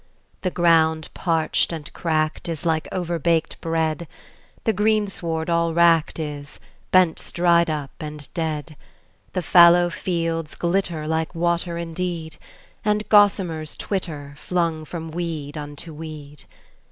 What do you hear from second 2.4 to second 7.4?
is like overbaked bread, The greensward all wracked is, bents